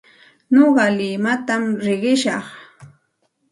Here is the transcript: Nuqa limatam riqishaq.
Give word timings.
Nuqa 0.53 0.85
limatam 0.97 1.63
riqishaq. 1.85 2.45